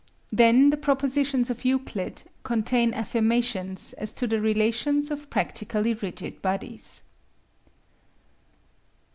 [0.31, 7.03] Then the propositions of Euclid contain affirmations as to the relations of practically rigid bodies.